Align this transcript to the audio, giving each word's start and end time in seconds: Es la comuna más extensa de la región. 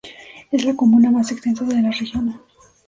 Es 0.49 0.65
la 0.65 0.75
comuna 0.75 1.11
más 1.11 1.31
extensa 1.31 1.63
de 1.63 1.79
la 1.79 1.91
región. 1.91 2.41